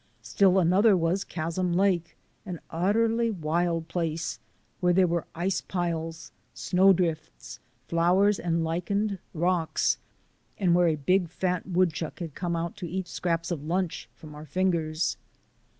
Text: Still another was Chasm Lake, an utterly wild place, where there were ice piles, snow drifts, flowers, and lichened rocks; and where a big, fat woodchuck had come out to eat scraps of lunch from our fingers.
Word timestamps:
Still 0.23 0.57
another 0.57 0.97
was 0.97 1.23
Chasm 1.23 1.73
Lake, 1.73 2.17
an 2.43 2.59
utterly 2.71 3.29
wild 3.29 3.87
place, 3.87 4.39
where 4.79 4.93
there 4.93 5.05
were 5.05 5.27
ice 5.35 5.61
piles, 5.61 6.31
snow 6.55 6.91
drifts, 6.91 7.59
flowers, 7.87 8.39
and 8.39 8.63
lichened 8.63 9.19
rocks; 9.35 9.99
and 10.57 10.73
where 10.73 10.87
a 10.87 10.95
big, 10.95 11.29
fat 11.29 11.67
woodchuck 11.67 12.17
had 12.17 12.33
come 12.33 12.55
out 12.55 12.75
to 12.77 12.89
eat 12.89 13.07
scraps 13.07 13.51
of 13.51 13.63
lunch 13.63 14.09
from 14.15 14.33
our 14.33 14.47
fingers. 14.47 15.17